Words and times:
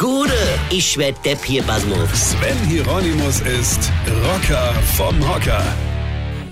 Gude, 0.00 0.58
ich 0.70 0.96
werd 0.96 1.22
Depp 1.26 1.44
hier, 1.44 1.62
Basmus. 1.62 2.30
Sven 2.30 2.56
Hieronymus 2.66 3.42
ist 3.42 3.92
Rocker 4.24 4.72
vom 4.96 5.28
Hocker. 5.28 5.62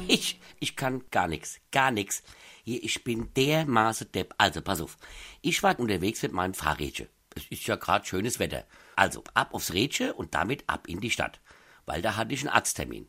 Ich, 0.06 0.38
ich 0.60 0.76
kann 0.76 1.04
gar 1.10 1.28
nix, 1.28 1.58
gar 1.72 1.90
nix. 1.90 2.22
Hier, 2.64 2.84
ich 2.84 3.02
bin 3.04 3.32
dermaßen 3.32 4.12
Depp. 4.12 4.34
Also, 4.36 4.60
pass 4.60 4.82
auf. 4.82 4.98
Ich 5.40 5.62
war 5.62 5.80
unterwegs 5.80 6.22
mit 6.22 6.32
meinem 6.32 6.52
Fahrrädchen. 6.52 7.08
Es 7.34 7.46
ist 7.46 7.66
ja 7.66 7.76
gerade 7.76 8.04
schönes 8.04 8.38
Wetter. 8.38 8.66
Also, 8.96 9.24
ab 9.32 9.54
aufs 9.54 9.72
Rädchen 9.72 10.10
und 10.10 10.34
damit 10.34 10.64
ab 10.66 10.86
in 10.86 11.00
die 11.00 11.10
Stadt. 11.10 11.40
Weil 11.86 12.02
da 12.02 12.16
hatte 12.16 12.34
ich 12.34 12.40
einen 12.40 12.54
Arzttermin. 12.54 13.08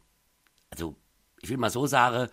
Also, 0.69 0.95
ich 1.41 1.49
will 1.49 1.57
mal 1.57 1.69
so 1.69 1.85
sagen, 1.85 2.29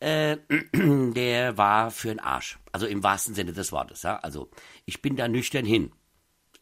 äh, 0.00 0.38
der 0.72 1.56
war 1.56 1.92
für 1.92 2.08
den 2.08 2.18
Arsch. 2.18 2.58
Also 2.72 2.86
im 2.88 3.04
wahrsten 3.04 3.36
Sinne 3.36 3.52
des 3.52 3.70
Wortes, 3.70 4.02
ja. 4.02 4.16
Also, 4.16 4.50
ich 4.86 5.02
bin 5.02 5.14
da 5.14 5.28
nüchtern 5.28 5.64
hin. 5.64 5.92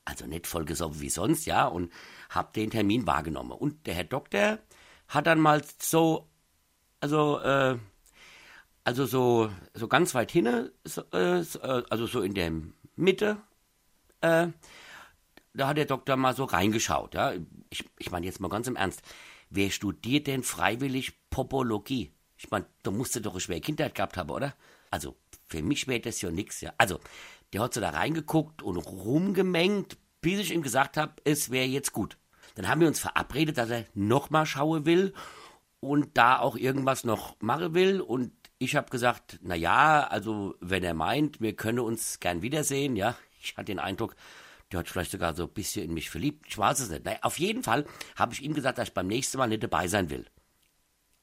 Also 0.05 0.27
nicht 0.27 0.47
vollgesoffen 0.47 1.01
wie 1.01 1.11
sonst, 1.11 1.47
ja, 1.47 1.67
und 1.67 1.93
hab 2.29 2.53
den 2.55 2.71
Termin 2.71 3.07
wahrgenommen. 3.07 3.53
Und 3.53 3.87
der 3.87 3.95
Herr 3.95 4.05
Doktor 4.05 4.59
hat 5.09 5.27
dann 5.27 5.41
mal 5.41 5.63
so, 5.79 6.29
also, 7.01 7.39
äh, 7.41 7.79
also 8.85 9.07
so, 9.07 9.51
so 9.75 9.87
ganz 9.89 10.15
weit 10.15 10.33
hinne, 10.33 10.73
so, 10.85 11.03
äh, 11.13 11.43
so, 11.43 11.61
also 11.61 12.07
so 12.07 12.21
in 12.23 12.35
der 12.35 12.53
Mitte, 12.97 13.37
äh, 14.23 14.49
da 15.55 15.69
hat 15.69 15.77
der 15.77 15.85
Doktor 15.85 16.17
mal 16.17 16.35
so 16.35 16.45
reingeschaut, 16.45 17.15
ja. 17.15 17.35
Ich, 17.71 17.85
ich 17.99 18.11
meine 18.11 18.27
jetzt 18.27 18.41
mal 18.41 18.49
ganz 18.49 18.67
im 18.67 18.77
Ernst. 18.77 19.03
Wer 19.51 19.71
studiert 19.71 20.27
denn 20.27 20.43
freiwillig 20.43 21.29
Popologie? 21.31 22.11
Ich 22.43 22.51
meine, 22.51 22.67
da 22.83 22.91
musst 22.91 23.15
du 23.15 23.21
doch 23.21 23.33
eine 23.33 23.41
schwere 23.41 23.61
Kindheit 23.61 23.95
gehabt 23.95 24.17
haben, 24.17 24.31
oder? 24.31 24.55
Also, 24.91 25.17
für 25.47 25.63
mich 25.63 25.87
wäre 25.87 26.01
das 26.01 26.21
ja 26.21 26.31
nix, 26.31 26.61
ja. 26.61 26.73
Also, 26.77 26.99
der 27.53 27.63
hat 27.63 27.75
so 27.75 27.81
da 27.81 27.91
reingeguckt 27.91 28.63
und 28.63 28.77
rumgemengt, 28.79 29.97
bis 30.21 30.41
ich 30.41 30.53
ihm 30.53 30.63
gesagt 30.63 30.97
habe, 30.97 31.15
es 31.25 31.51
wäre 31.51 31.67
jetzt 31.67 31.93
gut. 31.93 32.19
Dann 32.57 32.69
haben 32.69 32.81
wir 32.81 32.89
uns 32.89 32.99
verabredet, 32.99 33.59
dass 33.59 33.71
er 33.71 33.85
nochmal 33.95 34.45
schauen 34.45 34.87
will 34.87 35.15
und 35.81 36.17
da 36.17 36.41
auch 36.41 36.57
irgendwas 36.57 37.05
noch 37.05 37.41
machen 37.41 37.75
will. 37.75 38.01
Und 38.01 38.33
ich 38.59 38.75
habe 38.75 38.91
gesagt, 38.91 39.39
na 39.43 39.55
ja, 39.55 40.05
also 40.05 40.57
wenn 40.61 40.83
er 40.83 40.95
meint, 40.95 41.41
wir 41.41 41.55
können 41.55 41.79
uns 41.79 42.19
gern 42.19 42.43
wiedersehen, 42.43 42.97
ja. 42.97 43.17
Ich 43.41 43.57
hatte 43.57 43.67
den 43.67 43.79
Eindruck, 43.79 44.17
der 44.73 44.81
hat 44.81 44.89
vielleicht 44.89 45.13
sogar 45.13 45.35
so 45.35 45.45
ein 45.45 45.53
bisschen 45.53 45.85
in 45.85 45.95
mich 45.95 46.11
verliebt. 46.11 46.47
Ich 46.49 46.59
weiß 46.59 46.81
es 46.81 46.91
nicht. 46.91 47.05
Naja, 47.05 47.19
auf 47.23 47.39
jeden 47.39 47.63
Fall 47.63 47.87
habe 48.17 48.35
ich 48.35 48.43
ihm 48.43 48.55
gesagt, 48.55 48.79
dass 48.79 48.89
ich 48.89 48.95
beim 48.95 49.07
nächsten 49.07 49.39
Mal 49.39 49.47
nicht 49.47 49.63
dabei 49.63 49.87
sein 49.87 50.11
will. 50.11 50.27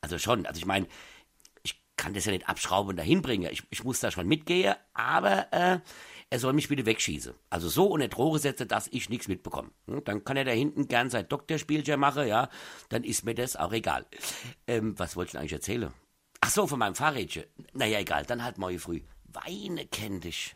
Also 0.01 0.17
schon, 0.17 0.45
also 0.45 0.59
ich 0.59 0.65
meine, 0.65 0.87
ich 1.63 1.81
kann 1.97 2.13
das 2.13 2.25
ja 2.25 2.31
nicht 2.31 2.47
abschrauben 2.47 2.91
und 2.91 2.97
dahin 2.97 3.21
bringen. 3.21 3.49
Ich, 3.51 3.63
ich 3.69 3.83
muss 3.83 3.99
da 3.99 4.11
schon 4.11 4.27
mitgehen, 4.27 4.75
aber 4.93 5.51
äh, 5.51 5.79
er 6.29 6.39
soll 6.39 6.53
mich 6.53 6.69
bitte 6.69 6.85
wegschießen. 6.85 7.33
Also 7.49 7.69
so 7.69 7.87
unter 7.87 8.07
Droge 8.07 8.39
setzen, 8.39 8.67
dass 8.67 8.87
ich 8.87 9.09
nichts 9.09 9.27
mitbekomme. 9.27 9.71
Hm, 9.87 10.03
Dann 10.05 10.23
kann 10.23 10.37
er 10.37 10.45
da 10.45 10.51
hinten 10.51 10.87
gern 10.87 11.09
sein 11.09 11.27
Doktorspielchen 11.27 11.99
machen, 11.99 12.27
ja. 12.27 12.49
Dann 12.89 13.03
ist 13.03 13.25
mir 13.25 13.35
das 13.35 13.55
auch 13.55 13.73
egal. 13.73 14.05
Ähm, 14.67 14.97
was 14.97 15.15
wollte 15.15 15.29
ich 15.29 15.31
denn 15.33 15.41
eigentlich 15.41 15.53
erzählen? 15.53 15.91
Ach 16.41 16.49
so, 16.49 16.67
von 16.67 16.79
meinem 16.79 16.95
Fahrrädchen. 16.95 17.45
Naja, 17.73 17.99
egal, 17.99 18.25
dann 18.25 18.43
halt 18.43 18.57
morgen 18.57 18.79
früh. 18.79 19.01
Weine 19.25 19.85
kenn 19.87 20.21
dich, 20.21 20.55